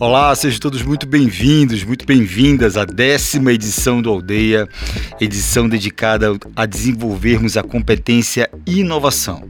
Olá, 0.00 0.34
sejam 0.34 0.58
todos 0.60 0.80
muito 0.80 1.06
bem-vindos, 1.06 1.84
muito 1.84 2.06
bem-vindas 2.06 2.78
à 2.78 2.86
décima 2.86 3.52
edição 3.52 4.00
do 4.00 4.08
Aldeia, 4.08 4.66
edição 5.20 5.68
dedicada 5.68 6.38
a 6.56 6.64
desenvolvermos 6.64 7.58
a 7.58 7.62
competência 7.62 8.50
inovação. 8.66 9.46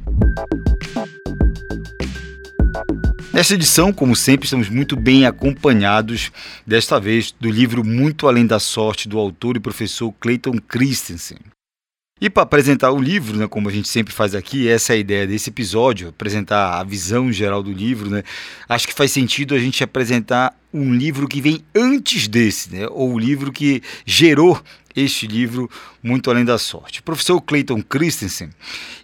Nesta 3.32 3.54
edição, 3.54 3.92
como 3.92 4.16
sempre, 4.16 4.46
estamos 4.46 4.68
muito 4.68 4.96
bem 4.96 5.24
acompanhados, 5.24 6.32
desta 6.66 6.98
vez, 6.98 7.32
do 7.38 7.48
livro 7.48 7.84
Muito 7.84 8.26
Além 8.26 8.44
da 8.44 8.58
Sorte, 8.58 9.08
do 9.08 9.20
autor 9.20 9.56
e 9.56 9.60
professor 9.60 10.12
Clayton 10.18 10.58
Christensen. 10.66 11.38
E 12.20 12.28
para 12.28 12.42
apresentar 12.42 12.90
o 12.92 13.00
livro, 13.00 13.36
né, 13.36 13.48
como 13.48 13.68
a 13.68 13.72
gente 13.72 13.88
sempre 13.88 14.12
faz 14.12 14.34
aqui, 14.34 14.68
essa 14.68 14.92
é 14.92 14.96
a 14.96 14.98
ideia 14.98 15.26
desse 15.26 15.48
episódio, 15.48 16.10
apresentar 16.10 16.78
a 16.78 16.84
visão 16.84 17.32
geral 17.32 17.62
do 17.62 17.72
livro, 17.72 18.10
né? 18.10 18.22
Acho 18.68 18.86
que 18.86 18.92
faz 18.92 19.10
sentido 19.10 19.54
a 19.54 19.58
gente 19.58 19.82
apresentar 19.82 20.54
um 20.72 20.94
livro 20.94 21.26
que 21.26 21.40
vem 21.40 21.64
antes 21.74 22.28
desse, 22.28 22.72
né? 22.72 22.86
Ou 22.90 23.14
o 23.14 23.18
livro 23.18 23.52
que 23.52 23.82
gerou 24.04 24.60
este 24.94 25.26
livro 25.26 25.70
Muito 26.02 26.30
Além 26.30 26.44
da 26.44 26.58
Sorte. 26.58 27.00
O 27.00 27.02
professor 27.02 27.40
Clayton 27.40 27.82
Christensen 27.82 28.50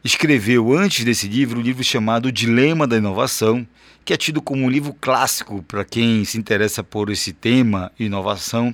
escreveu 0.02 0.76
antes 0.76 1.04
desse 1.04 1.28
livro 1.28 1.60
um 1.60 1.62
livro 1.62 1.84
chamado 1.84 2.32
Dilema 2.32 2.86
da 2.86 2.96
Inovação, 2.96 3.66
que 4.04 4.12
é 4.12 4.16
tido 4.16 4.40
como 4.40 4.64
um 4.64 4.70
livro 4.70 4.94
clássico 5.00 5.64
para 5.64 5.84
quem 5.84 6.24
se 6.24 6.38
interessa 6.38 6.82
por 6.84 7.10
esse 7.10 7.32
tema, 7.32 7.90
inovação. 7.98 8.72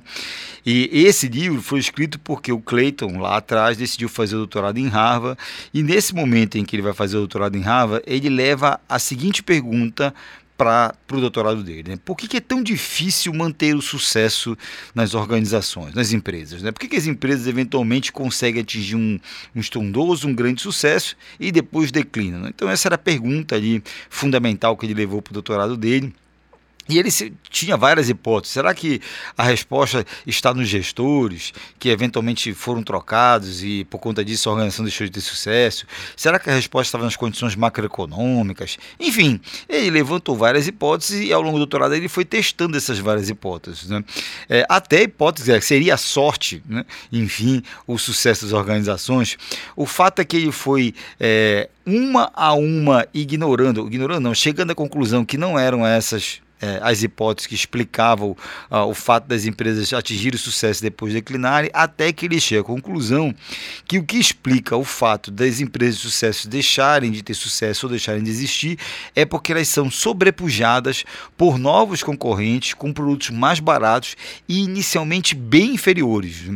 E 0.63 0.87
esse 0.91 1.27
livro 1.27 1.59
foi 1.59 1.79
escrito 1.79 2.19
porque 2.19 2.51
o 2.51 2.59
Clayton, 2.59 3.17
lá 3.17 3.37
atrás, 3.37 3.75
decidiu 3.75 4.07
fazer 4.07 4.35
o 4.35 4.39
doutorado 4.39 4.77
em 4.77 4.87
Harvard, 4.87 5.39
e 5.73 5.81
nesse 5.81 6.13
momento 6.13 6.57
em 6.59 6.63
que 6.63 6.75
ele 6.75 6.83
vai 6.83 6.93
fazer 6.93 7.15
o 7.15 7.21
doutorado 7.21 7.57
em 7.57 7.61
Harvard, 7.61 8.03
ele 8.05 8.29
leva 8.29 8.79
a 8.87 8.99
seguinte 8.99 9.41
pergunta 9.41 10.13
para 10.57 10.95
o 11.11 11.19
doutorado 11.19 11.63
dele. 11.63 11.91
Né? 11.91 11.99
Por 12.03 12.15
que, 12.15 12.27
que, 12.27 12.37
é 12.37 12.39
tão 12.39 12.61
difícil 12.61 13.33
manter 13.33 13.75
o 13.75 13.81
sucesso 13.81 14.57
nas 14.93 15.13
organizações, 15.13 15.93
nas 15.93 16.11
empresas? 16.11 16.61
Né? 16.61 16.71
Por 16.71 16.79
que, 16.79 16.87
que 16.87 16.95
as 16.95 17.07
empresas 17.07 17.47
eventualmente 17.47 18.11
conseguem 18.11 18.61
atingir 18.61 18.95
um, 18.95 19.19
um 19.55 19.59
estrondoso, 19.59 20.27
um 20.27 20.35
grande 20.35 20.61
sucesso 20.61 21.15
e 21.39 21.51
depois 21.51 21.91
declinam? 21.91 22.41
Né? 22.41 22.51
Então 22.53 22.69
essa 22.69 22.87
era 22.87 22.95
a 22.95 22.99
pergunta 22.99 23.55
ali 23.55 23.83
fundamental 24.09 24.77
que 24.77 24.85
ele 24.85 24.93
levou 24.93 25.21
para 25.21 25.31
o 25.31 25.33
doutorado 25.33 25.75
dele. 25.75 26.13
E 26.89 26.99
ele 26.99 27.09
tinha 27.49 27.77
várias 27.77 28.09
hipóteses. 28.09 28.53
Será 28.53 28.73
que 28.73 28.99
a 29.37 29.43
resposta 29.43 30.05
está 30.27 30.53
nos 30.53 30.67
gestores, 30.67 31.53
que 31.79 31.87
eventualmente 31.87 32.53
foram 32.53 32.83
trocados 32.83 33.63
e 33.63 33.85
por 33.85 33.99
conta 33.99 34.23
disso 34.23 34.49
a 34.49 34.51
organização 34.51 34.83
deixou 34.83 35.07
de 35.07 35.13
ter 35.13 35.21
sucesso? 35.21 35.85
Será 36.15 36.37
que 36.37 36.49
a 36.49 36.53
resposta 36.53 36.89
estava 36.89 37.05
nas 37.05 37.15
condições 37.15 37.55
macroeconômicas? 37.55 38.77
Enfim, 38.99 39.39
ele 39.69 39.91
levantou 39.91 40.35
várias 40.35 40.67
hipóteses 40.67 41.21
e 41.21 41.31
ao 41.31 41.41
longo 41.41 41.53
do 41.53 41.59
doutorado 41.59 41.95
ele 41.95 42.09
foi 42.09 42.25
testando 42.25 42.75
essas 42.75 42.99
várias 42.99 43.29
hipóteses. 43.29 43.89
Né? 43.89 44.03
É, 44.49 44.65
até 44.67 44.97
a 44.97 45.03
hipótese 45.03 45.53
é, 45.53 45.61
seria 45.61 45.93
a 45.93 45.97
sorte, 45.97 46.61
né? 46.67 46.85
enfim, 47.13 47.63
o 47.87 47.97
sucesso 47.97 48.43
das 48.43 48.53
organizações. 48.53 49.37
O 49.73 49.85
fato 49.85 50.19
é 50.19 50.25
que 50.25 50.35
ele 50.35 50.51
foi 50.51 50.93
é, 51.17 51.69
uma 51.85 52.29
a 52.33 52.53
uma 52.53 53.07
ignorando, 53.13 53.87
ignorando 53.87 54.19
não, 54.19 54.35
chegando 54.35 54.71
à 54.71 54.75
conclusão 54.75 55.23
que 55.23 55.37
não 55.37 55.57
eram 55.57 55.87
essas 55.87 56.42
é, 56.63 56.79
as 56.81 57.03
hipóteses 57.03 57.45
que 57.45 57.55
explicavam 57.55 58.37
uh, 58.71 58.77
o 58.87 58.93
fato 58.93 59.27
das 59.27 59.43
empresas 59.45 59.91
atingirem 59.91 60.39
sucesso 60.39 60.81
depois 60.81 61.11
de 61.11 61.19
declinarem, 61.19 61.69
até 61.73 62.13
que 62.13 62.25
ele 62.25 62.39
chega 62.39 62.61
à 62.61 62.63
conclusão 62.63 63.35
que 63.85 63.97
o 63.97 64.03
que 64.03 64.15
explica 64.17 64.77
o 64.77 64.85
fato 64.85 65.29
das 65.29 65.59
empresas 65.59 65.95
de 65.97 66.01
sucesso 66.03 66.47
deixarem 66.47 67.11
de 67.11 67.21
ter 67.21 67.33
sucesso 67.33 67.85
ou 67.85 67.89
deixarem 67.89 68.23
de 68.23 68.29
existir 68.29 68.79
é 69.13 69.25
porque 69.25 69.51
elas 69.51 69.67
são 69.67 69.91
sobrepujadas 69.91 71.03
por 71.35 71.57
novos 71.57 72.01
concorrentes 72.01 72.73
com 72.73 72.93
produtos 72.93 73.29
mais 73.29 73.59
baratos 73.59 74.15
e 74.47 74.63
inicialmente 74.63 75.35
bem 75.35 75.73
inferiores 75.73 76.49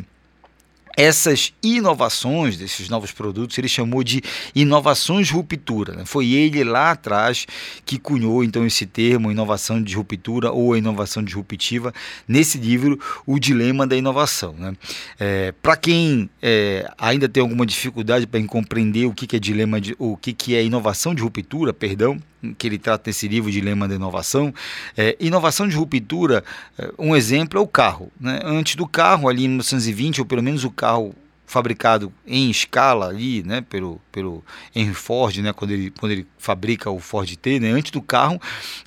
essas 0.97 1.53
inovações 1.61 2.57
desses 2.57 2.89
novos 2.89 3.11
produtos 3.11 3.55
ele 3.55 3.67
chamou 3.67 4.03
de 4.03 4.23
inovações 4.55 5.29
ruptura. 5.29 5.93
Né? 5.93 6.05
Foi 6.05 6.31
ele 6.31 6.63
lá 6.63 6.89
atrás 6.89 7.45
que 7.85 7.99
cunhou 7.99 8.43
então 8.43 8.65
esse 8.65 8.87
termo, 8.87 9.31
inovação 9.31 9.81
de 9.81 9.95
ruptura 9.95 10.51
ou 10.51 10.75
inovação 10.75 11.23
disruptiva, 11.23 11.93
nesse 12.27 12.57
livro, 12.57 12.99
O 13.27 13.37
Dilema 13.37 13.85
da 13.85 13.95
Inovação. 13.95 14.55
Né? 14.57 14.75
É, 15.19 15.51
para 15.61 15.77
quem 15.77 16.27
é, 16.41 16.89
ainda 16.97 17.29
tem 17.29 17.41
alguma 17.41 17.65
dificuldade 17.65 18.25
para 18.25 18.43
compreender 18.47 19.05
o 19.05 19.13
que, 19.13 19.27
que 19.27 19.35
é 19.35 19.39
dilema 19.39 19.79
de, 19.79 19.95
o 19.99 20.17
que, 20.17 20.33
que 20.33 20.55
é 20.55 20.63
inovação 20.63 21.13
de 21.13 21.21
ruptura, 21.21 21.73
perdão, 21.73 22.19
que 22.57 22.67
ele 22.67 22.77
trata 22.77 23.09
nesse 23.09 23.27
livro 23.27 23.51
Dilema 23.51 23.87
da 23.87 23.95
Inovação. 23.95 24.53
É, 24.95 25.15
inovação 25.19 25.67
de 25.67 25.75
ruptura, 25.75 26.43
é, 26.77 26.91
um 26.97 27.15
exemplo 27.15 27.59
é 27.59 27.61
o 27.61 27.67
carro. 27.67 28.11
Né? 28.19 28.39
Antes 28.43 28.75
do 28.75 28.87
carro, 28.87 29.27
ali 29.27 29.45
em 29.45 29.49
1920, 29.49 30.21
ou 30.21 30.25
pelo 30.25 30.43
menos 30.43 30.63
o 30.63 30.71
carro 30.71 31.15
fabricado 31.47 32.13
em 32.27 32.51
escala 32.51 33.07
ali, 33.07 33.41
né, 33.41 33.61
pelo, 33.61 34.01
pelo 34.11 34.43
Henry 34.75 34.93
Ford, 34.93 35.37
né, 35.37 35.53
quando 35.53 35.71
ele, 35.71 35.89
quando 35.91 36.11
ele 36.11 36.27
fabrica 36.37 36.91
o 36.91 36.99
Ford 36.99 37.33
T, 37.37 37.59
né, 37.61 37.71
antes 37.71 37.89
do 37.89 38.01
carro, 38.01 38.39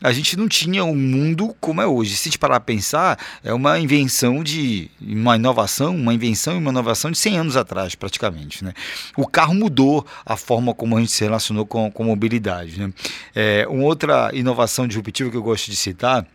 a 0.02 0.12
gente 0.12 0.36
não 0.36 0.46
tinha 0.46 0.84
um 0.84 0.94
mundo 0.94 1.56
como 1.58 1.80
é 1.80 1.86
hoje. 1.86 2.14
Se 2.14 2.28
a 2.28 2.30
gente 2.30 2.38
parar 2.38 2.56
a 2.56 2.60
pensar, 2.60 3.18
é 3.42 3.52
uma 3.54 3.80
invenção 3.80 4.44
de, 4.44 4.90
uma 5.00 5.36
inovação, 5.36 5.96
uma 5.96 6.12
invenção 6.12 6.54
e 6.54 6.58
uma 6.58 6.70
inovação 6.70 7.10
de 7.10 7.16
100 7.16 7.38
anos 7.38 7.56
atrás, 7.56 7.94
praticamente, 7.94 8.62
né. 8.62 8.74
O 9.16 9.26
carro 9.26 9.54
mudou 9.54 10.06
a 10.24 10.36
forma 10.36 10.74
como 10.74 10.98
a 10.98 11.00
gente 11.00 11.12
se 11.12 11.24
relacionou 11.24 11.64
com, 11.64 11.90
com 11.90 12.04
mobilidade, 12.04 12.78
né. 12.78 12.92
É, 13.34 13.66
uma 13.70 13.84
outra 13.84 14.30
inovação 14.34 14.86
disruptiva 14.86 15.30
que 15.30 15.36
eu 15.36 15.42
gosto 15.42 15.70
de 15.70 15.76
citar 15.76 16.26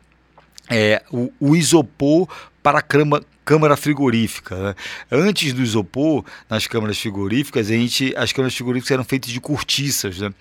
é 0.67 1.03
o, 1.11 1.31
o 1.39 1.55
isopor 1.55 2.27
para 2.65 2.79
a 2.79 3.21
câmara 3.45 3.77
frigorífica. 3.77 4.55
Né? 4.55 4.75
Antes 5.11 5.53
do 5.53 5.61
isopor, 5.61 6.25
nas 6.49 6.65
câmaras 6.65 6.97
frigoríficas, 6.97 7.67
a 7.69 7.73
gente, 7.73 8.11
as 8.17 8.33
câmaras 8.33 8.55
frigoríficas 8.55 8.89
eram 8.89 9.03
feitas 9.03 9.29
de 9.29 9.39
cortiças. 9.39 10.17
Né? 10.17 10.33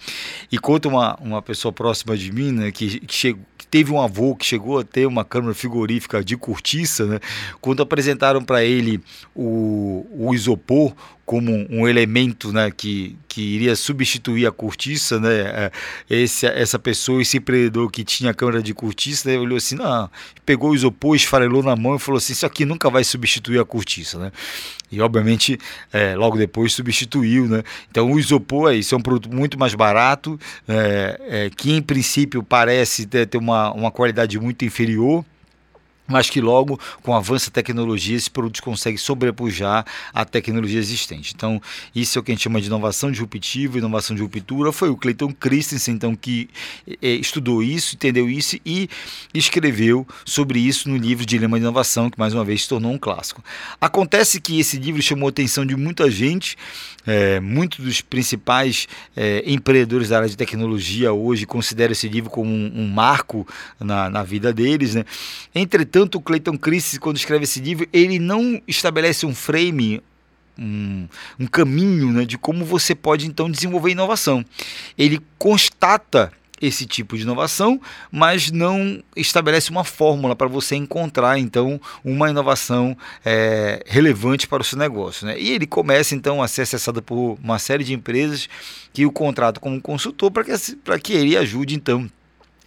E 0.50 0.58
conta 0.58 0.88
uma, 0.88 1.14
uma 1.20 1.42
pessoa 1.42 1.70
próxima 1.70 2.16
de 2.16 2.32
mim 2.32 2.50
né, 2.50 2.72
que, 2.72 3.00
que, 3.00 3.14
chegou, 3.14 3.44
teve 3.74 3.90
um 3.90 4.00
avô 4.00 4.36
que 4.36 4.46
chegou 4.46 4.78
a 4.78 4.84
ter 4.84 5.04
uma 5.04 5.24
câmara 5.24 5.52
frigorífica 5.52 6.22
de 6.22 6.36
cortiça, 6.36 7.06
né? 7.06 7.18
quando 7.60 7.82
apresentaram 7.82 8.40
para 8.40 8.62
ele 8.62 9.00
o, 9.34 10.06
o 10.12 10.32
isopor, 10.32 10.94
como 11.26 11.66
um 11.70 11.88
elemento 11.88 12.52
né, 12.52 12.70
que, 12.70 13.16
que 13.26 13.40
iria 13.40 13.74
substituir 13.74 14.46
a 14.46 14.52
cortiça, 14.52 15.18
né, 15.18 15.30
é, 15.30 15.72
esse, 16.10 16.46
essa 16.46 16.78
pessoa, 16.78 17.22
esse 17.22 17.38
empreendedor 17.38 17.90
que 17.90 18.04
tinha 18.04 18.30
a 18.30 18.34
câmara 18.34 18.62
de 18.62 18.74
cortiça, 18.74 19.30
né, 19.30 19.38
olhou 19.38 19.56
assim, 19.56 19.74
não, 19.74 20.10
pegou 20.44 20.70
o 20.70 20.74
isopor, 20.74 21.16
esfarelou 21.16 21.62
na 21.62 21.74
mão 21.74 21.96
e 21.96 21.98
falou 21.98 22.18
assim, 22.18 22.34
isso 22.34 22.44
aqui 22.44 22.66
nunca 22.66 22.90
vai 22.90 23.02
substituir 23.02 23.58
a 23.58 23.64
cortiça, 23.64 24.18
né? 24.18 24.32
E 24.92 25.00
obviamente 25.00 25.58
é, 25.92 26.14
logo 26.14 26.36
depois 26.36 26.72
substituiu, 26.72 27.48
né? 27.48 27.62
Então 27.90 28.12
o 28.12 28.18
isopor 28.18 28.70
é 28.70 28.76
isso, 28.76 28.94
é 28.94 28.98
um 28.98 29.00
produto 29.00 29.34
muito 29.34 29.58
mais 29.58 29.74
barato, 29.74 30.38
é, 30.68 31.20
é 31.26 31.50
que 31.50 31.72
em 31.72 31.82
princípio 31.82 32.42
parece 32.42 33.06
ter, 33.06 33.26
ter 33.26 33.38
uma, 33.38 33.63
uma 33.72 33.91
qualidade 33.91 34.38
muito 34.38 34.64
inferior, 34.64 35.25
mas 36.06 36.28
que 36.28 36.41
logo, 36.41 36.78
com 37.03 37.12
o 37.12 37.15
avanço 37.15 37.50
da 37.50 37.54
tecnologia, 37.54 38.16
esse 38.16 38.31
produto 38.31 38.62
consegue 38.62 38.98
sobrepujar 38.98 39.87
a 40.12 40.25
tecnologia 40.25 40.78
existente. 40.78 41.32
Então, 41.34 41.60
isso 41.94 42.19
é 42.19 42.20
o 42.20 42.22
que 42.22 42.31
a 42.31 42.34
gente 42.34 42.44
chama 42.44 42.60
de 42.60 42.66
inovação 42.66 43.10
disruptiva, 43.10 43.78
inovação 43.78 44.14
de 44.14 44.20
ruptura. 44.20 44.70
Foi 44.70 44.91
o 44.91 44.97
Clayton 44.97 45.32
Christensen, 45.32 45.94
então, 45.94 46.14
que 46.14 46.50
é, 47.00 47.09
estudou 47.09 47.62
isso, 47.62 47.94
entendeu 47.94 48.28
isso 48.28 48.59
e 48.66 48.88
escreveu 49.32 50.06
sobre 50.25 50.60
isso 50.60 50.88
no 50.88 50.97
livro 50.97 51.25
Dilema 51.25 51.59
de 51.59 51.64
Inovação, 51.64 52.10
que 52.10 52.19
mais 52.19 52.34
uma 52.34 52.44
vez 52.44 52.62
se 52.62 52.69
tornou 52.69 52.93
um 52.93 52.98
clássico. 52.98 53.43
Acontece 53.81 54.41
que 54.41 54.60
esse 54.60 54.76
livro 54.76 55.00
chamou 55.00 55.28
a 55.28 55.31
atenção 55.31 55.64
de 55.64 55.75
muita 55.75 56.10
gente, 56.10 56.56
é, 57.06 57.40
muitos 57.40 57.84
dos 57.84 58.00
principais 58.02 58.87
é, 59.17 59.43
empreendedores 59.46 60.11
da 60.11 60.19
área 60.19 60.28
de 60.28 60.37
tecnologia 60.37 61.12
hoje 61.12 61.46
consideram 61.46 61.93
esse 61.93 62.08
livro 62.08 62.31
como 62.31 62.50
um, 62.50 62.73
um 62.75 62.88
marco 62.88 63.46
na, 63.81 64.11
na 64.11 64.23
vida 64.23 64.52
deles, 64.52 64.94
né? 64.94 65.05
Entretanto, 65.55 65.94
Entretanto, 65.94 66.19
o 66.19 66.20
Clayton 66.20 66.58
Christensen, 66.58 66.99
quando 66.99 67.17
escreve 67.17 67.44
esse 67.44 67.61
livro, 67.61 67.87
ele 67.93 68.19
não 68.19 68.61
estabelece 68.67 69.25
um 69.25 69.32
frame, 69.32 70.02
um, 70.58 71.06
um 71.38 71.46
caminho 71.46 72.11
né, 72.11 72.25
de 72.25 72.37
como 72.37 72.64
você 72.64 72.96
pode 72.96 73.29
então 73.29 73.49
desenvolver 73.49 73.93
inovação. 73.93 74.44
Ele 74.99 75.20
constata 75.38 76.32
esse 76.61 76.85
tipo 76.85 77.17
de 77.17 77.23
inovação, 77.23 77.81
mas 78.11 78.50
não 78.50 79.00
estabelece 79.14 79.70
uma 79.70 79.85
fórmula 79.85 80.35
para 80.35 80.49
você 80.49 80.75
encontrar 80.75 81.38
então 81.38 81.81
uma 82.05 82.29
inovação 82.29 82.99
é, 83.25 83.81
relevante 83.87 84.49
para 84.49 84.62
o 84.62 84.64
seu 84.64 84.76
negócio. 84.76 85.25
Né? 85.25 85.38
E 85.38 85.52
ele 85.52 85.64
começa 85.64 86.12
então 86.17 86.43
a 86.43 86.49
ser 86.49 86.62
acessado 86.62 87.00
por 87.05 87.38
uma 87.40 87.61
série 87.61 87.85
de 87.85 87.94
empresas 87.94 88.49
que 88.93 89.06
o 89.06 89.12
contratam 89.12 89.62
como 89.62 89.81
consultor 89.81 90.32
para 90.32 90.43
que, 90.43 90.99
que 91.00 91.12
ele 91.12 91.37
ajude 91.37 91.76
então 91.76 92.11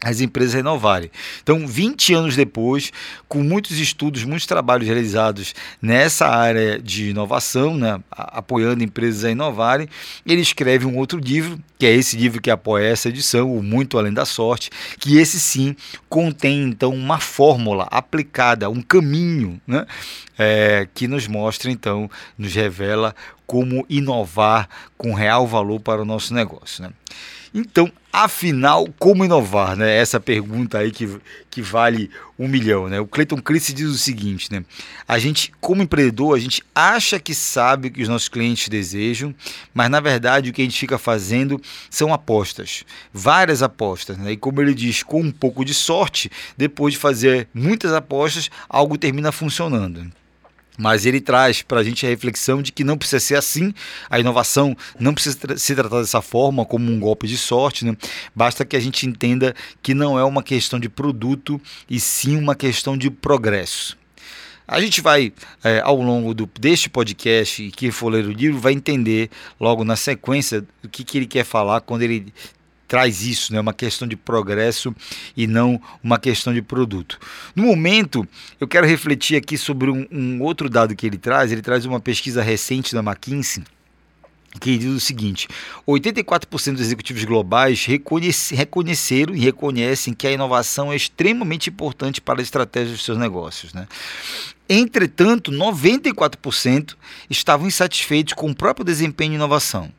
as 0.04 0.22
empresas 0.22 0.54
renovarem. 0.54 1.10
Então, 1.42 1.66
20 1.66 2.14
anos 2.14 2.36
depois, 2.36 2.92
com 3.28 3.42
muitos 3.42 3.80
estudos, 3.80 4.24
muitos 4.24 4.46
trabalhos 4.46 4.86
realizados 4.86 5.56
nessa 5.82 6.28
área 6.28 6.80
de 6.80 7.10
inovação, 7.10 7.76
né, 7.76 8.00
apoiando 8.12 8.84
empresas 8.84 9.26
a 9.26 9.32
inovarem, 9.32 9.88
ele 10.26 10.42
escreve 10.42 10.86
um 10.86 10.98
outro 10.98 11.20
livro, 11.20 11.60
que 11.80 11.86
é 11.86 11.94
esse 11.94 12.16
livro 12.16 12.40
que 12.40 12.52
apoia 12.52 12.88
essa 12.88 13.10
edição, 13.10 13.52
o 13.56 13.64
Muito 13.64 13.98
Além 13.98 14.14
da 14.14 14.26
Sorte, 14.26 14.70
que 15.00 15.18
esse 15.18 15.40
sim 15.40 15.76
contém 16.08 16.64
então 16.64 16.94
uma 16.94 17.20
fórmula 17.20 17.88
aplicada, 17.90 18.70
um 18.70 18.82
caminho, 18.82 19.60
né, 19.66 19.86
é, 20.38 20.88
que 20.94 21.08
nos 21.08 21.28
mostra 21.28 21.72
então, 21.72 22.10
nos 22.38 22.54
revela 22.54 23.16
como 23.48 23.86
inovar 23.90 24.70
com 24.98 25.14
real 25.14 25.48
valor 25.48 25.80
para 25.80 26.02
o 26.02 26.06
nosso 26.06 26.34
negócio. 26.34 26.84
Né? 26.84 26.92
Então, 27.54 27.92
afinal, 28.24 28.88
como 28.98 29.24
inovar? 29.24 29.76
Né? 29.76 29.96
Essa 29.98 30.20
pergunta 30.20 30.80
aí 30.80 30.92
que, 30.92 31.20
que 31.50 31.62
vale 31.62 32.10
um 32.38 32.48
milhão. 32.48 32.88
Né? 32.88 33.00
O 33.00 33.08
Clayton 33.08 33.42
Christie 33.42 33.74
diz 33.74 33.88
o 33.88 33.98
seguinte: 33.98 34.52
né? 34.52 34.64
a 35.08 35.20
gente, 35.20 35.52
como 35.62 35.82
empreendedor, 35.82 36.36
a 36.36 36.40
gente 36.40 36.64
acha 36.74 37.20
que 37.20 37.36
sabe 37.36 37.88
o 37.88 37.92
que 37.92 38.02
os 38.02 38.10
nossos 38.10 38.28
clientes 38.28 38.70
desejam, 38.70 39.34
mas 39.74 39.90
na 39.90 40.00
verdade 40.00 40.50
o 40.50 40.54
que 40.54 40.62
a 40.62 40.66
gente 40.66 40.80
fica 40.80 40.98
fazendo 40.98 41.62
são 41.90 42.14
apostas, 42.14 42.84
várias 43.14 43.62
apostas. 43.62 44.18
Né? 44.18 44.32
E 44.32 44.38
como 44.38 44.62
ele 44.62 44.74
diz, 44.74 45.04
com 45.04 45.22
um 45.22 45.32
pouco 45.32 45.64
de 45.64 45.74
sorte, 45.74 46.32
depois 46.58 46.94
de 46.94 47.00
fazer 47.00 47.48
muitas 47.54 47.94
apostas, 47.94 48.50
algo 48.68 48.98
termina 48.98 49.32
funcionando. 49.32 50.12
Mas 50.78 51.06
ele 51.06 51.20
traz 51.20 51.62
para 51.64 51.80
a 51.80 51.84
gente 51.84 52.06
a 52.06 52.10
reflexão 52.10 52.62
de 52.62 52.72
que 52.72 52.84
não 52.84 52.98
precisa 52.98 53.20
ser 53.20 53.36
assim, 53.36 53.74
a 54.10 54.20
inovação 54.20 54.78
não 55.00 55.14
precisa 55.14 55.36
tra 55.38 55.58
ser 55.58 55.76
tratada 55.76 56.02
dessa 56.02 56.22
forma, 56.22 56.66
como 56.66 56.92
um 56.92 57.00
golpe 57.00 57.28
de 57.28 57.38
sorte, 57.38 57.84
né? 57.84 57.98
basta 58.36 58.64
que 58.64 58.76
a 58.76 58.80
gente 58.80 59.08
entenda 59.08 59.56
que 59.82 59.94
não 59.94 60.20
é 60.20 60.24
uma 60.24 60.44
questão 60.44 60.80
de 60.80 60.88
produto 60.88 61.60
e 61.90 62.00
sim 62.00 62.38
uma 62.38 62.56
questão 62.56 62.96
de 62.96 63.10
progresso. 63.10 63.98
A 64.68 64.82
gente 64.82 65.00
vai, 65.00 65.32
é, 65.64 65.80
ao 65.80 66.02
longo 66.02 66.34
do, 66.34 66.50
deste 66.60 66.90
podcast, 66.90 67.64
e 67.64 67.72
quem 67.72 67.90
for 67.90 68.10
ler 68.10 68.26
o 68.26 68.32
livro, 68.34 68.60
vai 68.60 68.74
entender 68.74 69.30
logo 69.58 69.86
na 69.86 69.96
sequência 69.96 70.62
o 70.84 70.90
que, 70.90 71.06
que 71.06 71.18
ele 71.18 71.26
quer 71.26 71.46
falar 71.46 71.80
quando 71.80 72.02
ele 72.02 72.34
traz 72.88 73.24
isso, 73.24 73.54
né? 73.54 73.60
uma 73.60 73.74
questão 73.74 74.08
de 74.08 74.16
progresso 74.16 74.96
e 75.36 75.46
não 75.46 75.82
uma 76.04 76.18
questão 76.18 76.54
de 76.54 76.62
produto. 76.62 77.20
No 77.56 77.64
momento, 77.64 78.28
eu 78.60 78.68
quero 78.68 78.88
refletir 78.88 79.36
aqui 79.36 79.58
sobre 79.58 79.90
um, 79.90 80.08
um 80.12 80.42
outro 80.42 80.70
dado 80.70 80.96
que 80.96 81.06
ele 81.06 81.18
traz. 81.18 81.52
Ele 81.52 81.62
traz 81.62 81.86
uma 81.86 82.00
pesquisa 82.00 82.42
recente 82.42 82.94
da 82.94 83.02
McKinsey 83.02 83.64
que 84.60 84.78
diz 84.78 84.90
o 84.90 85.00
seguinte: 85.00 85.48
84% 85.88 86.74
dos 86.74 86.82
executivos 86.82 87.24
globais 87.24 87.86
reconhece, 87.86 88.56
reconheceram 88.56 89.36
e 89.36 89.40
reconhecem 89.40 90.14
que 90.14 90.28
a 90.28 90.32
inovação 90.32 90.92
é 90.92 90.96
extremamente 90.96 91.70
importante 91.70 92.20
para 92.20 92.40
a 92.40 92.44
estratégia 92.44 92.94
dos 92.94 93.04
seus 93.04 93.18
negócios. 93.18 93.74
Né? 93.74 93.88
Entretanto, 94.70 95.52
94% 95.52 96.96
estavam 97.30 97.68
insatisfeitos 97.68 98.34
com 98.34 98.50
o 98.50 98.56
próprio 98.56 98.86
desempenho 98.86 99.34
e 99.34 99.36
inovação. 99.36 99.92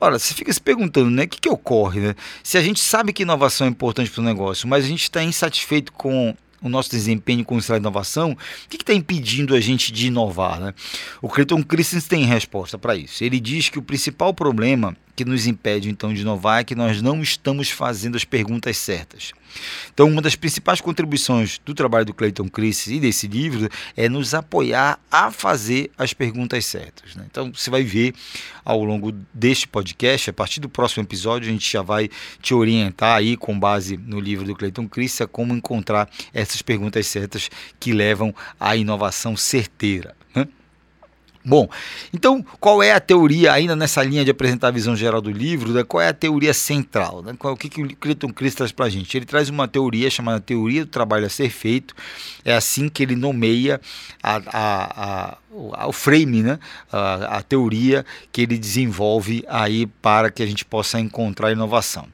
Ora, 0.00 0.18
você 0.18 0.32
fica 0.32 0.50
se 0.50 0.60
perguntando, 0.60 1.10
né? 1.10 1.24
O 1.24 1.28
que, 1.28 1.38
que 1.38 1.48
ocorre, 1.48 2.00
né? 2.00 2.14
Se 2.42 2.56
a 2.56 2.62
gente 2.62 2.80
sabe 2.80 3.12
que 3.12 3.22
inovação 3.22 3.66
é 3.66 3.70
importante 3.70 4.10
para 4.10 4.20
o 4.20 4.24
negócio, 4.24 4.66
mas 4.66 4.84
a 4.84 4.88
gente 4.88 5.02
está 5.02 5.22
insatisfeito 5.22 5.92
com 5.92 6.34
o 6.62 6.68
nosso 6.68 6.90
desempenho 6.90 7.44
com 7.44 7.56
a 7.56 7.76
inovação, 7.76 8.32
o 8.32 8.68
que 8.68 8.76
está 8.76 8.92
impedindo 8.92 9.54
a 9.54 9.60
gente 9.60 9.92
de 9.92 10.08
inovar? 10.08 10.60
Né? 10.60 10.74
O 11.20 11.28
Clayton 11.28 11.62
Christensen 11.62 12.08
tem 12.08 12.24
resposta 12.24 12.78
para 12.78 12.94
isso. 12.96 13.24
Ele 13.24 13.40
diz 13.40 13.68
que 13.68 13.78
o 13.78 13.82
principal 13.82 14.34
problema 14.34 14.96
que 15.14 15.24
nos 15.24 15.46
impede 15.46 15.88
então 15.88 16.12
de 16.12 16.22
inovar 16.22 16.60
é 16.60 16.64
que 16.64 16.74
nós 16.74 17.00
não 17.02 17.22
estamos 17.22 17.70
fazendo 17.70 18.16
as 18.16 18.24
perguntas 18.24 18.76
certas. 18.76 19.32
Então, 19.92 20.08
uma 20.08 20.22
das 20.22 20.36
principais 20.36 20.80
contribuições 20.80 21.60
do 21.64 21.74
trabalho 21.74 22.04
do 22.04 22.14
Clayton 22.14 22.48
Chris 22.48 22.86
e 22.86 23.00
desse 23.00 23.26
livro 23.26 23.68
é 23.96 24.08
nos 24.08 24.34
apoiar 24.34 24.98
a 25.10 25.30
fazer 25.30 25.90
as 25.98 26.12
perguntas 26.12 26.64
certas. 26.66 27.14
Né? 27.16 27.24
Então, 27.30 27.52
você 27.52 27.70
vai 27.70 27.82
ver 27.82 28.14
ao 28.64 28.84
longo 28.84 29.12
deste 29.34 29.66
podcast, 29.66 30.30
a 30.30 30.32
partir 30.32 30.60
do 30.60 30.68
próximo 30.68 31.02
episódio, 31.02 31.48
a 31.48 31.52
gente 31.52 31.70
já 31.70 31.82
vai 31.82 32.08
te 32.40 32.54
orientar 32.54 33.16
aí 33.16 33.36
com 33.36 33.58
base 33.58 33.96
no 33.96 34.20
livro 34.20 34.46
do 34.46 34.54
Clayton 34.54 34.88
Chris 34.88 35.20
a 35.20 35.26
como 35.26 35.54
encontrar 35.54 36.08
essas 36.32 36.62
perguntas 36.62 37.06
certas 37.06 37.50
que 37.78 37.92
levam 37.92 38.34
à 38.58 38.76
inovação 38.76 39.36
certeira. 39.36 40.19
Bom, 41.42 41.68
então 42.12 42.44
qual 42.60 42.82
é 42.82 42.92
a 42.92 43.00
teoria, 43.00 43.52
ainda 43.52 43.74
nessa 43.74 44.02
linha 44.02 44.24
de 44.24 44.30
apresentar 44.30 44.68
a 44.68 44.70
visão 44.70 44.94
geral 44.94 45.22
do 45.22 45.30
livro, 45.30 45.72
né, 45.72 45.82
qual 45.82 46.02
é 46.02 46.08
a 46.08 46.12
teoria 46.12 46.52
central? 46.52 47.22
Né, 47.22 47.34
qual, 47.38 47.54
o 47.54 47.56
que, 47.56 47.70
que 47.70 47.82
o 47.82 47.96
Clayton 47.96 48.28
Chris 48.28 48.54
traz 48.54 48.72
para 48.72 48.86
a 48.86 48.90
gente? 48.90 49.16
Ele 49.16 49.24
traz 49.24 49.48
uma 49.48 49.66
teoria 49.66 50.10
chamada 50.10 50.38
Teoria 50.38 50.84
do 50.84 50.90
Trabalho 50.90 51.24
a 51.24 51.30
Ser 51.30 51.48
Feito, 51.48 51.94
é 52.44 52.54
assim 52.54 52.90
que 52.90 53.02
ele 53.02 53.16
nomeia 53.16 53.80
a, 54.22 54.36
a, 54.36 55.30
a 55.32 55.38
o 55.52 55.92
frame, 55.92 56.42
né? 56.42 56.58
A, 56.92 57.42
teoria 57.42 58.06
que 58.30 58.42
ele 58.42 58.56
desenvolve 58.56 59.44
aí 59.48 59.86
para 59.86 60.30
que 60.30 60.42
a 60.42 60.46
gente 60.46 60.64
possa 60.64 61.00
encontrar 61.00 61.50
inovação. 61.50 62.06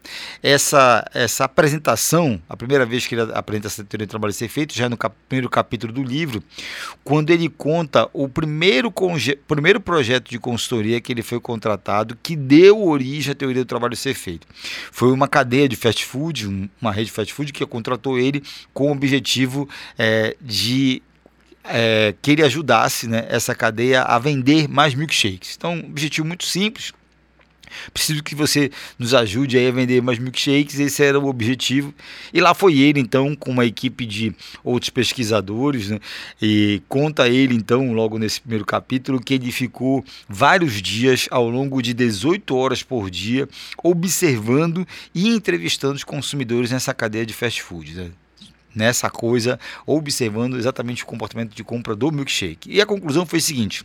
Essa, 0.42 1.04
essa 1.12 1.44
apresentação, 1.44 2.40
a 2.48 2.56
primeira 2.56 2.86
vez 2.86 3.06
que 3.06 3.14
ele 3.14 3.30
apresenta 3.34 3.66
essa 3.66 3.84
teoria 3.84 4.06
do 4.06 4.10
trabalho 4.10 4.30
a 4.30 4.34
ser 4.34 4.48
feito, 4.48 4.74
já 4.74 4.88
no 4.88 4.96
cap 4.96 5.14
primeiro 5.28 5.50
capítulo 5.50 5.92
do 5.92 6.02
livro, 6.02 6.42
quando 7.04 7.30
ele 7.30 7.48
conta 7.48 8.08
o 8.12 8.26
primeiro, 8.26 8.90
primeiro 9.46 9.80
projeto 9.80 10.30
de 10.30 10.38
consultoria 10.38 11.00
que 11.00 11.12
ele 11.12 11.22
foi 11.22 11.40
contratado, 11.40 12.16
que 12.22 12.36
deu 12.36 12.82
origem 12.82 13.32
à 13.32 13.34
teoria 13.34 13.64
do 13.64 13.68
trabalho 13.68 13.96
ser 13.96 14.14
feito. 14.14 14.46
Foi 14.92 15.12
uma 15.12 15.28
cadeia 15.28 15.68
de 15.68 15.76
fast 15.76 16.04
food, 16.04 16.70
uma 16.80 16.92
rede 16.92 17.06
de 17.06 17.12
fast 17.12 17.32
food 17.32 17.52
que 17.52 17.64
contratou 17.66 18.18
ele 18.18 18.42
com 18.72 18.88
o 18.88 18.92
objetivo 18.92 19.68
é, 19.98 20.36
de 20.40 21.02
é, 21.64 22.14
que 22.22 22.30
ele 22.30 22.42
ajudasse 22.42 23.08
né, 23.08 23.26
essa 23.28 23.54
cadeia 23.54 24.02
a 24.02 24.18
vender 24.18 24.68
mais 24.68 24.94
milkshakes. 24.94 25.54
Então, 25.56 25.74
um 25.74 25.86
objetivo 25.86 26.26
muito 26.26 26.44
simples. 26.44 26.92
Preciso 27.92 28.22
que 28.22 28.34
você 28.34 28.70
nos 28.98 29.14
ajude 29.14 29.58
a 29.58 29.70
vender 29.70 30.02
mais 30.02 30.18
milkshakes, 30.18 30.78
esse 30.78 31.02
era 31.02 31.18
o 31.18 31.26
objetivo. 31.26 31.94
E 32.32 32.40
lá 32.40 32.54
foi 32.54 32.78
ele, 32.78 33.00
então, 33.00 33.34
com 33.34 33.50
uma 33.50 33.64
equipe 33.64 34.06
de 34.06 34.34
outros 34.62 34.90
pesquisadores, 34.90 35.90
né? 35.90 36.00
e 36.40 36.82
conta 36.88 37.28
ele, 37.28 37.54
então, 37.54 37.92
logo 37.92 38.18
nesse 38.18 38.40
primeiro 38.40 38.64
capítulo, 38.64 39.20
que 39.20 39.34
ele 39.34 39.52
ficou 39.52 40.04
vários 40.28 40.80
dias, 40.82 41.28
ao 41.30 41.48
longo 41.48 41.80
de 41.82 41.92
18 41.92 42.54
horas 42.56 42.82
por 42.82 43.10
dia, 43.10 43.48
observando 43.82 44.86
e 45.14 45.28
entrevistando 45.28 45.94
os 45.94 46.04
consumidores 46.04 46.70
nessa 46.70 46.94
cadeia 46.94 47.26
de 47.26 47.34
fast 47.34 47.62
food. 47.62 47.94
Né? 47.94 48.10
nessa 48.76 49.08
coisa, 49.08 49.58
observando 49.86 50.58
exatamente 50.58 51.02
o 51.02 51.06
comportamento 51.06 51.54
de 51.54 51.64
compra 51.64 51.96
do 51.96 52.12
milkshake. 52.12 52.70
E 52.70 52.80
a 52.80 52.84
conclusão 52.84 53.24
foi 53.24 53.38
a 53.38 53.42
seguinte: 53.42 53.84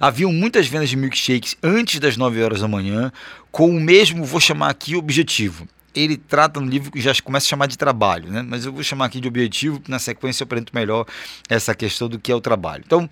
Haviam 0.00 0.32
muitas 0.32 0.66
vendas 0.66 0.88
de 0.88 0.96
milkshakes 0.96 1.56
antes 1.62 2.00
das 2.00 2.16
9 2.16 2.42
horas 2.42 2.60
da 2.60 2.68
manhã, 2.68 3.12
com 3.50 3.70
o 3.70 3.80
mesmo, 3.80 4.24
vou 4.24 4.40
chamar 4.40 4.70
aqui, 4.70 4.96
objetivo 4.96 5.66
ele 6.00 6.16
trata 6.16 6.60
no 6.60 6.66
livro 6.66 6.92
que 6.92 7.00
já 7.00 7.12
começa 7.22 7.46
a 7.46 7.48
chamar 7.48 7.66
de 7.66 7.78
trabalho, 7.78 8.30
né? 8.30 8.44
mas 8.46 8.66
eu 8.66 8.72
vou 8.72 8.82
chamar 8.82 9.06
aqui 9.06 9.20
de 9.20 9.26
objetivo, 9.26 9.80
na 9.88 9.98
sequência 9.98 10.42
eu 10.42 10.44
apresento 10.44 10.74
melhor 10.74 11.06
essa 11.48 11.74
questão 11.74 12.08
do 12.08 12.18
que 12.18 12.30
é 12.30 12.34
o 12.34 12.40
trabalho. 12.40 12.82
Então, 12.86 13.08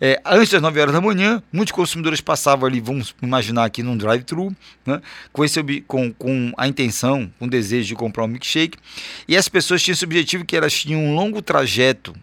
é, 0.00 0.20
antes 0.24 0.50
das 0.50 0.60
9 0.60 0.80
horas 0.80 0.92
da 0.92 1.00
manhã, 1.00 1.42
muitos 1.52 1.72
consumidores 1.72 2.20
passavam 2.20 2.66
ali, 2.66 2.80
vamos 2.80 3.14
imaginar 3.22 3.64
aqui 3.64 3.82
num 3.82 3.96
drive-thru, 3.96 4.54
né? 4.84 5.00
com, 5.32 5.44
com, 5.86 6.12
com 6.12 6.52
a 6.56 6.66
intenção, 6.66 7.30
com 7.38 7.46
o 7.46 7.50
desejo 7.50 7.88
de 7.88 7.94
comprar 7.94 8.24
um 8.24 8.28
milkshake, 8.28 8.78
e 9.28 9.36
as 9.36 9.48
pessoas 9.48 9.82
tinham 9.82 9.94
esse 9.94 10.04
objetivo 10.04 10.44
que 10.44 10.56
elas 10.56 10.74
tinham 10.74 11.00
um 11.00 11.14
longo 11.14 11.40
trajeto 11.40 12.14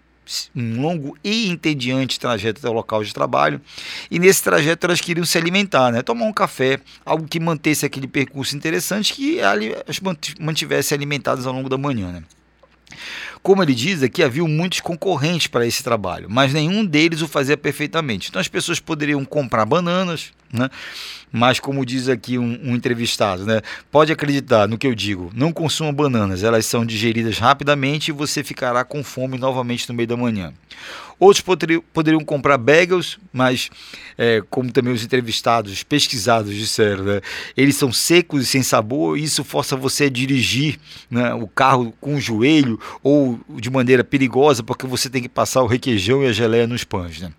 um 0.56 0.82
longo 0.82 1.18
e 1.24 1.50
entediante 1.50 2.20
trajeto 2.20 2.60
até 2.60 2.70
o 2.70 2.74
local 2.74 3.04
de 3.04 3.13
trabalho. 3.13 3.62
E 4.10 4.20
nesse 4.20 4.44
trajeto 4.44 4.86
elas 4.86 5.01
queriam 5.01 5.25
se 5.25 5.38
alimentar, 5.38 5.92
né? 5.92 6.01
tomar 6.01 6.25
um 6.25 6.34
café, 6.34 6.80
algo 7.06 7.28
que 7.28 7.40
mantesse 7.40 7.86
aquele 7.86 8.08
percurso 8.08 8.56
interessante, 8.56 9.13
que 9.13 9.40
as 9.42 10.00
mantivesse 10.40 10.94
alimentadas 10.94 11.46
ao 11.46 11.54
longo 11.54 11.70
da 11.70 11.78
manhã. 11.78 12.12
Né? 12.12 12.24
Como 13.42 13.63
ele 13.63 13.74
diz, 13.74 14.04
aqui 14.04 14.22
havia 14.22 14.44
muitos 14.44 14.82
concorrentes 14.82 15.48
para 15.48 15.66
esse 15.66 15.84
trabalho, 15.84 16.28
mas 16.30 16.54
nenhum 16.54 16.86
deles 16.86 17.22
o 17.22 17.28
fazia 17.28 17.58
perfeitamente. 17.58 18.30
Então 18.30 18.40
as 18.40 18.48
pessoas 18.48 18.80
poderiam 18.80 19.25
comprar 19.25 19.66
bananas, 19.66 20.32
né? 20.51 20.70
Mas 21.32 21.60
como 21.60 21.86
diz 21.86 22.10
aqui 22.10 22.38
um, 22.38 22.60
um, 22.64 22.76
entrevistado, 22.76 23.46
né? 23.46 23.62
pode 23.90 24.12
acreditar 24.12 24.68
no 24.68 24.78
que 24.78 24.88
eu 24.88 24.94
digo, 24.94 25.32
não 25.34 25.54
consuma 25.54 25.92
bananas, 25.92 26.44
elas 26.44 26.66
são 26.66 26.86
digeridas 26.86 27.38
rapidamente 27.38 28.10
e 28.10 28.12
você 28.12 28.44
ficará 28.44 28.84
com 28.84 29.04
fome 29.04 29.38
novamente 29.38 29.88
no 29.88 29.96
meio 29.96 30.08
da 30.08 30.18
manhã. 30.18 30.54
Outros 31.22 31.46
poderiam, 31.94 32.26
comprar 32.26 32.58
bagels, 32.58 33.20
mas, 33.32 33.70
é, 34.18 34.42
como 34.50 34.72
também 34.72 34.92
os 34.92 35.04
entrevistados, 35.04 35.72
os 35.72 35.84
pesquisados 35.84 36.52
disseram, 36.56 37.04
né, 37.04 37.22
eles 37.56 37.76
são 37.76 37.94
secos 37.94 38.42
e 38.42 38.46
sem 38.48 38.64
sabor, 38.64 39.20
e 39.20 39.24
isso 39.24 39.44
força 39.44 39.76
você 39.76 40.06
a 40.06 40.10
dirigir 40.10 40.80
né, 41.12 41.32
o 41.36 41.48
carro 41.48 41.94
com 42.02 42.16
o 42.16 42.20
joelho 42.20 42.80
ou 43.04 43.40
de 43.50 43.70
maneira 43.70 44.04
perigosa, 44.04 44.64
porque 44.64 44.88
você 44.88 45.12
tem 45.12 45.22
que 45.22 45.30
passar 45.30 45.62
o 45.62 45.68
requeijão 45.68 46.24
e 46.24 46.28
a 46.28 46.34
geleia 46.34 46.66
nos 46.66 46.84
pães. 46.84 47.22
Né? 47.22 47.32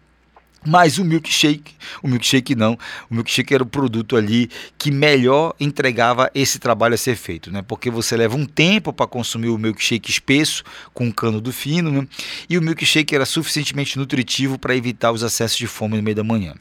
Mas 0.65 0.97
o 0.99 1.05
milkshake, 1.05 1.75
o 2.03 2.09
milkshake 2.09 2.55
não, 2.55 2.79
o 3.11 3.15
milkshake 3.15 3.53
era 3.53 3.65
o 3.65 3.67
produto 3.67 4.17
ali 4.17 4.49
que 4.79 4.93
melhor 4.93 5.55
entregava 5.59 6.31
esse 6.35 6.59
trabalho 6.61 6.95
a 6.95 6.99
ser 6.99 7.17
feito, 7.17 7.51
né? 7.51 7.63
Porque 7.63 7.91
você 7.91 8.17
leva 8.17 8.37
um 8.37 8.47
tempo 8.47 8.93
para 8.93 9.07
consumir 9.07 9.49
o 9.49 9.59
milkshake 9.59 10.09
espesso 10.09 10.63
com 10.95 11.09
o 11.09 11.13
cano 11.13 11.41
do 11.41 11.53
fino, 11.53 11.91
né? 11.91 12.07
E 12.49 12.57
o 12.57 12.63
milkshake 12.63 13.15
era 13.15 13.27
suficientemente 13.27 13.99
nutritivo 13.99 14.57
para 14.57 14.77
evitar 14.77 15.11
os 15.11 15.25
acessos 15.25 15.59
de 15.59 15.67
fome 15.67 15.97
no 15.97 16.03
meio 16.03 16.17
da 16.17 16.25
manhã. 16.25 16.55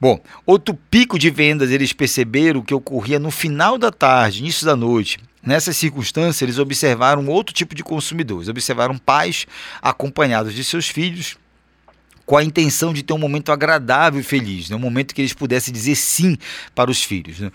Bom, 0.00 0.22
outro 0.46 0.78
pico 0.88 1.18
de 1.18 1.28
vendas 1.28 1.72
eles 1.72 1.92
perceberam 1.92 2.62
que 2.62 2.72
ocorria 2.72 3.18
no 3.18 3.32
final 3.32 3.76
da 3.76 3.90
tarde, 3.90 4.38
início 4.38 4.64
da 4.64 4.76
noite. 4.76 5.18
Nessa 5.42 5.72
circunstância, 5.72 6.44
eles 6.44 6.58
observaram 6.58 7.26
outro 7.26 7.52
tipo 7.52 7.74
de 7.74 7.82
consumidores. 7.82 8.48
Observaram 8.48 8.96
pais 8.96 9.46
acompanhados 9.82 10.54
de 10.54 10.62
seus 10.62 10.88
filhos 10.88 11.36
com 12.28 12.36
a 12.36 12.44
intenção 12.44 12.92
de 12.92 13.02
ter 13.02 13.14
um 13.14 13.18
momento 13.18 13.50
agradável 13.50 14.20
e 14.20 14.22
feliz, 14.22 14.68
né? 14.68 14.76
um 14.76 14.78
momento 14.78 15.14
que 15.14 15.22
eles 15.22 15.32
pudessem 15.32 15.72
dizer 15.72 15.96
sim 15.96 16.36
para 16.74 16.90
os 16.90 17.02
filhos. 17.02 17.40
Né? 17.40 17.50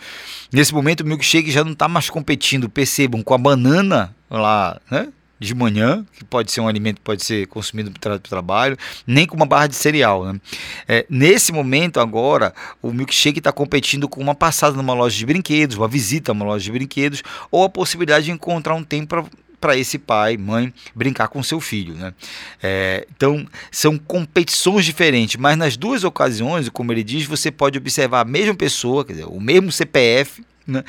Nesse 0.51 0.73
momento, 0.73 1.01
o 1.01 1.05
milkshake 1.05 1.51
já 1.51 1.63
não 1.63 1.73
está 1.73 1.87
mais 1.87 2.09
competindo, 2.09 2.67
percebam, 2.67 3.21
com 3.21 3.35
a 3.35 3.37
banana 3.37 4.15
lá, 4.31 4.81
né? 4.89 5.09
de 5.39 5.53
manhã, 5.53 6.03
que 6.13 6.23
pode 6.23 6.51
ser 6.51 6.59
um 6.59 6.67
alimento 6.67 6.95
que 6.95 7.03
pode 7.03 7.23
ser 7.23 7.45
consumido 7.47 7.91
para 7.99 8.15
o 8.15 8.19
trabalho, 8.19 8.75
nem 9.05 9.27
com 9.27 9.35
uma 9.35 9.45
barra 9.45 9.67
de 9.67 9.75
cereal. 9.75 10.25
Né? 10.25 10.41
É, 10.87 11.05
nesse 11.07 11.51
momento, 11.51 11.99
agora, 11.99 12.51
o 12.81 12.91
milkshake 12.91 13.37
está 13.37 13.51
competindo 13.51 14.09
com 14.09 14.19
uma 14.19 14.33
passada 14.33 14.75
numa 14.75 14.95
loja 14.95 15.15
de 15.15 15.25
brinquedos, 15.27 15.77
uma 15.77 15.87
visita 15.87 16.31
a 16.31 16.33
uma 16.33 16.45
loja 16.45 16.65
de 16.65 16.71
brinquedos, 16.71 17.21
ou 17.51 17.63
a 17.63 17.69
possibilidade 17.69 18.25
de 18.25 18.31
encontrar 18.31 18.73
um 18.73 18.83
tempo 18.83 19.09
para 19.09 19.25
para 19.63 19.77
esse 19.77 19.97
pai, 19.97 20.35
mãe, 20.35 20.73
brincar 20.93 21.29
com 21.29 21.41
seu 21.41 21.61
filho. 21.61 21.93
Né? 21.93 22.13
É, 22.61 23.07
então, 23.15 23.47
são 23.71 23.97
competições 23.97 24.83
diferentes, 24.83 25.37
mas 25.37 25.57
nas 25.57 25.77
duas 25.77 26.03
ocasiões, 26.03 26.67
como 26.67 26.91
ele 26.91 27.01
diz, 27.01 27.25
você 27.25 27.49
pode 27.49 27.77
observar 27.77 28.19
a 28.19 28.25
mesma 28.25 28.53
pessoa, 28.53 29.05
dizer, 29.05 29.23
o 29.25 29.39
mesmo 29.39 29.71
CPF, 29.71 30.43
né, 30.67 30.83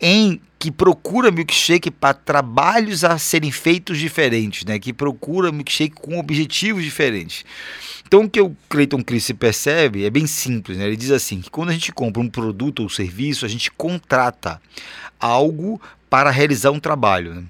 em 0.00 0.40
que 0.58 0.70
procura 0.70 1.30
milkshake 1.30 1.90
para 1.90 2.14
trabalhos 2.14 3.04
a 3.04 3.18
serem 3.18 3.50
feitos 3.50 3.98
diferentes, 3.98 4.64
né? 4.64 4.78
que 4.78 4.94
procura 4.94 5.52
milkshake 5.52 5.94
com 5.94 6.18
objetivos 6.18 6.82
diferentes. 6.82 7.44
Então, 8.06 8.24
o 8.24 8.30
que 8.30 8.40
o 8.40 8.56
Clayton 8.70 9.02
Chris 9.02 9.30
percebe 9.32 10.06
é 10.06 10.10
bem 10.10 10.26
simples. 10.26 10.78
Né? 10.78 10.86
Ele 10.86 10.96
diz 10.96 11.10
assim: 11.10 11.42
que 11.42 11.50
quando 11.50 11.68
a 11.68 11.72
gente 11.72 11.92
compra 11.92 12.22
um 12.22 12.28
produto 12.28 12.82
ou 12.82 12.88
serviço, 12.88 13.44
a 13.44 13.48
gente 13.48 13.70
contrata 13.70 14.60
algo 15.20 15.80
para 16.08 16.30
realizar 16.30 16.70
um 16.70 16.80
trabalho. 16.80 17.34
Né? 17.34 17.44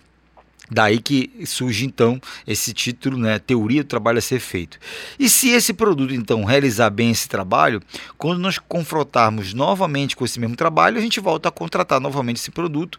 Daí 0.70 0.98
que 0.98 1.32
surge 1.46 1.86
então 1.86 2.20
esse 2.46 2.72
título, 2.72 3.16
né, 3.16 3.38
Teoria 3.38 3.84
do 3.84 3.86
Trabalho 3.86 4.18
a 4.18 4.22
ser 4.22 4.40
feito. 4.40 4.78
E 5.18 5.28
se 5.28 5.50
esse 5.50 5.72
produto 5.72 6.12
então 6.12 6.44
realizar 6.44 6.90
bem 6.90 7.10
esse 7.10 7.28
trabalho, 7.28 7.80
quando 8.18 8.40
nós 8.40 8.58
confrontarmos 8.58 9.54
novamente 9.54 10.16
com 10.16 10.24
esse 10.24 10.40
mesmo 10.40 10.56
trabalho, 10.56 10.98
a 10.98 11.00
gente 11.00 11.20
volta 11.20 11.48
a 11.48 11.52
contratar 11.52 12.00
novamente 12.00 12.38
esse 12.38 12.50
produto. 12.50 12.98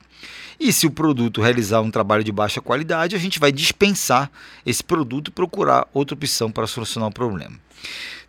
E 0.59 0.71
se 0.71 0.87
o 0.87 0.91
produto 0.91 1.41
realizar 1.41 1.81
um 1.81 1.91
trabalho 1.91 2.23
de 2.23 2.31
baixa 2.31 2.61
qualidade, 2.61 3.15
a 3.15 3.19
gente 3.19 3.39
vai 3.39 3.51
dispensar 3.51 4.31
esse 4.65 4.83
produto 4.83 5.27
e 5.27 5.31
procurar 5.31 5.87
outra 5.93 6.15
opção 6.15 6.49
para 6.49 6.65
solucionar 6.65 7.09
o 7.09 7.13
problema. 7.13 7.59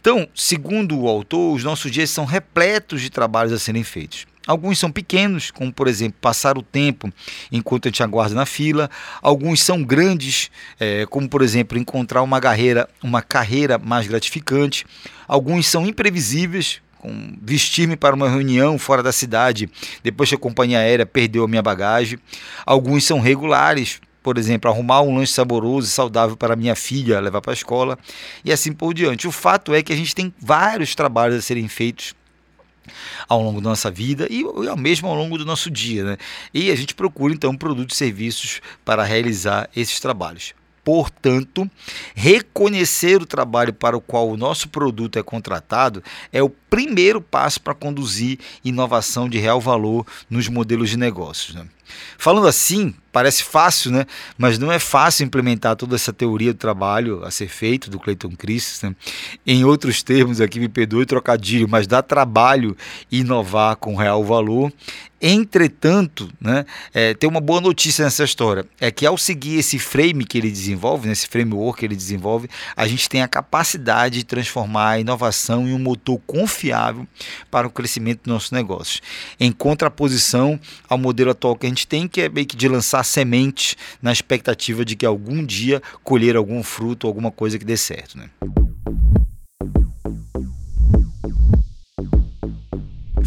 Então, 0.00 0.28
segundo 0.34 0.98
o 0.98 1.08
autor, 1.08 1.54
os 1.54 1.64
nossos 1.64 1.90
dias 1.90 2.10
são 2.10 2.24
repletos 2.24 3.00
de 3.00 3.10
trabalhos 3.10 3.52
a 3.52 3.58
serem 3.58 3.82
feitos. 3.82 4.26
Alguns 4.48 4.78
são 4.78 4.90
pequenos, 4.90 5.50
como 5.50 5.70
por 5.70 5.86
exemplo 5.86 6.16
passar 6.22 6.56
o 6.56 6.62
tempo 6.62 7.12
enquanto 7.52 7.86
a 7.86 7.90
gente 7.90 8.02
aguarda 8.02 8.34
na 8.34 8.46
fila. 8.46 8.88
Alguns 9.20 9.62
são 9.62 9.84
grandes, 9.84 10.50
é, 10.80 11.04
como 11.04 11.28
por 11.28 11.42
exemplo 11.42 11.76
encontrar 11.76 12.22
uma 12.22 12.40
carreira, 12.40 12.88
uma 13.02 13.20
carreira 13.20 13.76
mais 13.76 14.06
gratificante. 14.06 14.86
Alguns 15.28 15.66
são 15.66 15.86
imprevisíveis, 15.86 16.80
com 16.98 17.36
vestir-me 17.42 17.94
para 17.94 18.16
uma 18.16 18.26
reunião 18.26 18.78
fora 18.78 19.02
da 19.02 19.12
cidade 19.12 19.68
depois 20.02 20.30
que 20.30 20.34
a 20.34 20.38
companhia 20.38 20.78
aérea 20.78 21.04
perdeu 21.04 21.44
a 21.44 21.48
minha 21.48 21.60
bagagem. 21.60 22.18
Alguns 22.64 23.04
são 23.04 23.20
regulares, 23.20 24.00
por 24.22 24.38
exemplo, 24.38 24.70
arrumar 24.70 25.02
um 25.02 25.14
lanche 25.14 25.34
saboroso 25.34 25.88
e 25.88 25.90
saudável 25.90 26.38
para 26.38 26.56
minha 26.56 26.74
filha 26.74 27.20
levar 27.20 27.42
para 27.42 27.52
a 27.52 27.54
escola 27.54 27.98
e 28.42 28.50
assim 28.50 28.72
por 28.72 28.94
diante. 28.94 29.28
O 29.28 29.30
fato 29.30 29.74
é 29.74 29.82
que 29.82 29.92
a 29.92 29.96
gente 29.96 30.14
tem 30.14 30.32
vários 30.40 30.94
trabalhos 30.94 31.36
a 31.36 31.42
serem 31.42 31.68
feitos 31.68 32.16
ao 33.28 33.42
longo 33.42 33.60
da 33.60 33.70
nossa 33.70 33.90
vida 33.90 34.26
e 34.30 34.42
ao 34.68 34.76
mesmo 34.76 35.08
ao 35.08 35.14
longo 35.14 35.38
do 35.38 35.44
nosso 35.44 35.70
dia. 35.70 36.04
Né? 36.04 36.16
E 36.52 36.70
a 36.70 36.76
gente 36.76 36.94
procura 36.94 37.32
então 37.32 37.56
produtos 37.56 37.96
e 37.96 37.98
serviços 37.98 38.60
para 38.84 39.02
realizar 39.04 39.68
esses 39.74 40.00
trabalhos. 40.00 40.54
Portanto, 40.84 41.70
reconhecer 42.14 43.20
o 43.20 43.26
trabalho 43.26 43.74
para 43.74 43.94
o 43.94 44.00
qual 44.00 44.26
o 44.30 44.38
nosso 44.38 44.70
produto 44.70 45.18
é 45.18 45.22
contratado 45.22 46.02
é 46.32 46.42
o 46.42 46.48
primeiro 46.48 47.20
passo 47.20 47.60
para 47.60 47.74
conduzir 47.74 48.38
inovação 48.64 49.28
de 49.28 49.38
real 49.38 49.60
valor 49.60 50.06
nos 50.30 50.48
modelos 50.48 50.88
de 50.88 50.96
negócios. 50.96 51.54
Né? 51.54 51.66
Falando 52.16 52.46
assim, 52.46 52.94
parece 53.12 53.42
fácil, 53.42 53.90
né? 53.90 54.06
Mas 54.36 54.58
não 54.58 54.70
é 54.70 54.78
fácil 54.78 55.24
implementar 55.24 55.76
toda 55.76 55.96
essa 55.96 56.12
teoria 56.12 56.52
do 56.52 56.58
trabalho 56.58 57.24
a 57.24 57.30
ser 57.30 57.48
feito 57.48 57.90
do 57.90 57.98
Clayton 57.98 58.30
Christensen. 58.36 58.90
Né? 58.90 58.96
Em 59.46 59.64
outros 59.64 60.02
termos, 60.02 60.40
aqui 60.40 60.60
me 60.60 60.68
perdoe 60.68 61.06
trocadilho, 61.06 61.68
mas 61.68 61.86
dá 61.86 62.02
trabalho 62.02 62.76
inovar 63.10 63.76
com 63.76 63.96
real 63.96 64.24
valor. 64.24 64.72
Entretanto, 65.20 66.30
né, 66.40 66.64
é, 66.94 67.12
tem 67.12 67.28
uma 67.28 67.40
boa 67.40 67.60
notícia 67.60 68.04
nessa 68.04 68.22
história: 68.22 68.64
é 68.80 68.88
que 68.88 69.04
ao 69.04 69.18
seguir 69.18 69.58
esse 69.58 69.76
frame 69.76 70.24
que 70.24 70.38
ele 70.38 70.48
desenvolve, 70.48 71.08
nesse 71.08 71.26
framework 71.26 71.80
que 71.80 71.86
ele 71.86 71.96
desenvolve, 71.96 72.48
a 72.76 72.86
gente 72.86 73.08
tem 73.08 73.20
a 73.20 73.26
capacidade 73.26 74.18
de 74.18 74.24
transformar 74.24 74.90
a 74.90 75.00
inovação 75.00 75.66
em 75.66 75.72
um 75.72 75.78
motor 75.78 76.20
confiável 76.24 77.04
para 77.50 77.66
o 77.66 77.70
crescimento 77.70 78.18
dos 78.22 78.32
nossos 78.32 78.50
negócios. 78.52 79.02
Em 79.40 79.50
contraposição 79.50 80.58
ao 80.88 80.96
modelo 80.96 81.32
atual 81.32 81.56
que 81.56 81.66
a 81.66 81.68
gente 81.78 81.86
tem, 81.86 82.08
que 82.08 82.22
é 82.22 82.28
meio 82.28 82.46
que 82.46 82.56
de 82.56 82.68
lançar 82.68 83.04
semente 83.04 83.76
na 84.02 84.10
expectativa 84.10 84.84
de 84.84 84.96
que 84.96 85.06
algum 85.06 85.44
dia 85.44 85.80
colher 86.02 86.36
algum 86.36 86.62
fruto, 86.62 87.06
alguma 87.06 87.30
coisa 87.30 87.58
que 87.58 87.64
dê 87.64 87.76
certo. 87.76 88.18
Né? 88.18 88.28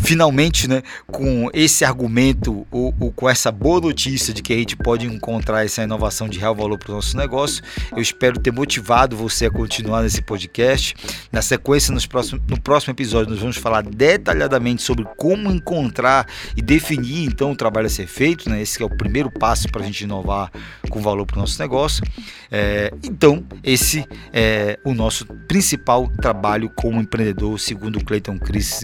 Finalmente, 0.02 0.68
né, 0.68 0.82
com 1.08 1.50
esse 1.54 1.86
argumento 1.86 2.66
ou, 2.72 2.94
ou, 3.00 3.12
com 3.12 3.30
essa 3.30 3.52
boa 3.52 3.80
notícia 3.80 4.34
de 4.34 4.42
que 4.42 4.52
a 4.52 4.58
gente 4.58 4.76
pode 4.76 5.06
encontrar 5.06 5.64
essa 5.64 5.84
inovação 5.84 6.28
de 6.28 6.40
real 6.40 6.56
valor 6.56 6.78
para 6.78 6.92
o 6.92 6.96
nosso 6.96 7.16
negócio, 7.16 7.64
eu 7.92 8.02
espero 8.02 8.40
ter 8.40 8.52
motivado 8.52 9.16
você 9.16 9.46
a 9.46 9.52
continuar 9.52 10.02
nesse 10.02 10.22
podcast. 10.22 10.96
Na 11.32 11.42
sequência, 11.42 11.94
nos 11.94 12.06
próximos, 12.06 12.42
no 12.48 12.60
próximo 12.60 12.92
episódio, 12.92 13.32
nós 13.32 13.40
vamos 13.40 13.58
falar 13.58 13.84
detalhadamente 13.84 14.82
sobre 14.82 15.06
como 15.18 15.52
encontrar 15.52 16.28
e 16.56 16.62
definir 16.62 17.26
então 17.26 17.52
o 17.52 17.56
trabalho 17.56 17.88
a 17.88 17.90
ser 17.90 18.08
feito. 18.08 18.50
Né? 18.50 18.62
Esse 18.62 18.82
é 18.82 18.86
o 18.86 18.90
primeiro 18.90 19.32
passo 19.32 19.70
para 19.70 19.82
a 19.82 19.86
gente 19.86 20.04
inovar 20.04 20.52
com 20.90 21.00
valor 21.00 21.26
para 21.26 21.38
o 21.38 21.42
nosso 21.42 21.62
negócio. 21.62 22.04
É, 22.52 22.92
então, 23.04 23.44
esse 23.64 24.06
é 24.34 24.80
o 24.84 24.94
nosso 24.94 25.26
principal 25.48 26.08
trabalho 26.08 26.70
como 26.76 27.00
empreendedor, 27.00 27.60
segundo 27.60 27.98
o 27.98 28.04
Clayton 28.04 28.38
Chris, 28.38 28.84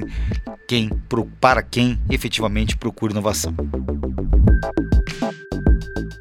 quem 0.68 0.90
para 1.40 1.64
quem 1.64 1.98
efetivamente 2.10 2.76
procura 2.76 3.14
inovação. 3.14 3.56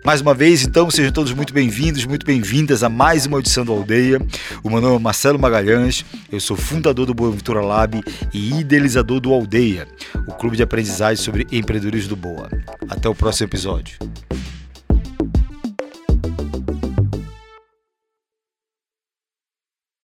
Mais 0.05 0.21
uma 0.21 0.33
vez, 0.33 0.63
então, 0.63 0.89
sejam 0.89 1.11
todos 1.11 1.33
muito 1.33 1.53
bem-vindos, 1.53 2.05
muito 2.05 2.25
bem-vindas 2.25 2.85
a 2.85 2.89
mais 2.89 3.27
uma 3.27 3.41
edição 3.41 3.65
do 3.65 3.73
Aldeia. 3.73 4.21
O 4.63 4.71
meu 4.71 4.81
nome 4.81 4.95
é 4.95 4.99
Marcelo 5.01 5.37
Magalhães, 5.37 6.05
eu 6.31 6.39
sou 6.39 6.57
fundador 6.57 7.07
do 7.07 7.13
Boa 7.13 7.33
Ventura 7.33 7.61
Lab 7.61 8.01
e 8.33 8.61
idealizador 8.61 9.19
do 9.19 9.33
Aldeia, 9.33 9.89
o 10.29 10.33
clube 10.33 10.57
de 10.57 10.63
aprendizagem 10.63 11.23
sobre 11.23 11.45
empreendedorismo 11.51 12.11
do 12.11 12.17
Boa. 12.17 12.49
Até 12.89 13.09
o 13.09 13.17
próximo 13.17 13.49
episódio. 13.49 13.99